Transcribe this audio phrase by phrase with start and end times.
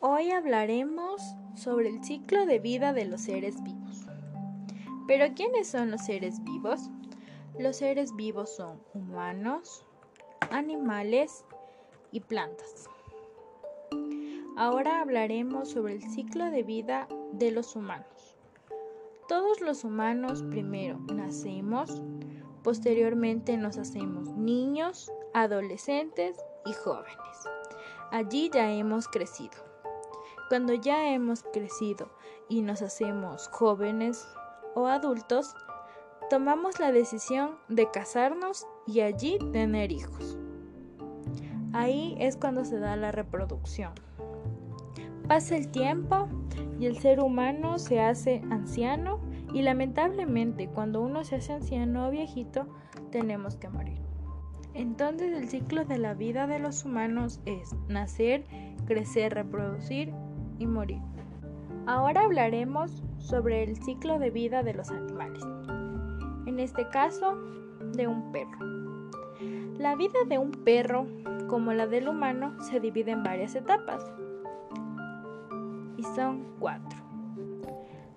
[0.00, 1.20] Hoy hablaremos
[1.56, 4.06] sobre el ciclo de vida de los seres vivos.
[5.08, 6.88] ¿Pero quiénes son los seres vivos?
[7.58, 9.84] Los seres vivos son humanos,
[10.52, 11.44] animales
[12.12, 12.88] y plantas.
[14.56, 18.36] Ahora hablaremos sobre el ciclo de vida de los humanos.
[19.26, 22.00] Todos los humanos primero nacemos,
[22.62, 26.36] posteriormente nos hacemos niños, adolescentes
[26.66, 27.18] y jóvenes.
[28.12, 29.67] Allí ya hemos crecido.
[30.48, 32.08] Cuando ya hemos crecido
[32.48, 34.26] y nos hacemos jóvenes
[34.74, 35.54] o adultos,
[36.30, 40.38] tomamos la decisión de casarnos y allí tener hijos.
[41.74, 43.92] Ahí es cuando se da la reproducción.
[45.28, 46.28] Pasa el tiempo
[46.80, 49.20] y el ser humano se hace anciano
[49.52, 52.66] y lamentablemente cuando uno se hace anciano o viejito
[53.10, 54.00] tenemos que morir.
[54.72, 58.44] Entonces el ciclo de la vida de los humanos es nacer,
[58.86, 60.14] crecer, reproducir
[60.58, 61.00] y morir.
[61.86, 65.42] Ahora hablaremos sobre el ciclo de vida de los animales.
[66.46, 67.36] En este caso,
[67.92, 68.58] de un perro.
[69.78, 71.06] La vida de un perro,
[71.48, 74.04] como la del humano, se divide en varias etapas.
[75.96, 76.98] Y son cuatro.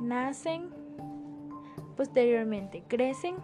[0.00, 0.70] Nacen,
[1.96, 3.36] posteriormente crecen,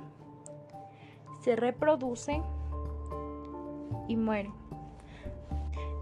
[1.40, 2.42] se reproducen
[4.08, 4.59] y mueren.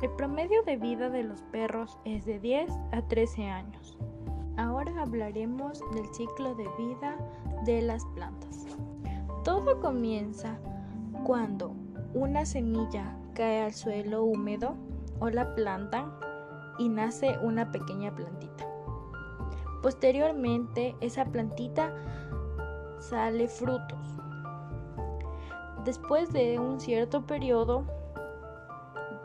[0.00, 3.98] El promedio de vida de los perros es de 10 a 13 años.
[4.56, 7.16] Ahora hablaremos del ciclo de vida
[7.64, 8.64] de las plantas.
[9.42, 10.60] Todo comienza
[11.24, 11.72] cuando
[12.14, 14.76] una semilla cae al suelo húmedo
[15.18, 16.12] o la plantan
[16.78, 18.68] y nace una pequeña plantita.
[19.82, 21.92] Posteriormente, esa plantita
[23.00, 23.98] sale frutos.
[25.84, 27.84] Después de un cierto periodo,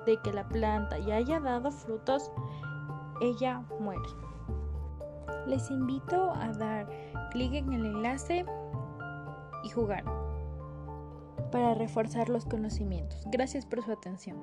[0.06, 2.32] de que la planta ya haya dado frutos,
[3.22, 4.02] ella muere.
[5.48, 6.88] Les invito a dar
[7.32, 8.46] clic en el enlace
[9.64, 10.04] y jugar
[11.52, 13.24] para reforzar los conocimientos.
[13.32, 14.38] Gracias por su atención.